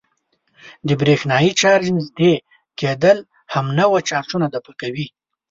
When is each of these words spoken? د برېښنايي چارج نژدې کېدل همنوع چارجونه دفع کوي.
د 0.87 0.89
برېښنايي 1.01 1.51
چارج 1.61 1.85
نژدې 1.97 2.33
کېدل 2.79 3.17
همنوع 3.53 3.99
چارجونه 4.09 4.45
دفع 4.55 4.73
کوي. 4.81 5.07